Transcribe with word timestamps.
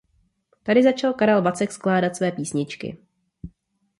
Tady 0.63 0.83
začal 0.83 1.13
Karel 1.13 1.41
Vacek 1.41 1.71
skládat 1.71 2.15
své 2.15 2.31
písničky. 2.31 2.97